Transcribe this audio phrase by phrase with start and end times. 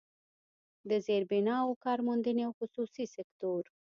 [0.89, 3.63] د زيربناوو، کارموندنې او خصوصي سکتور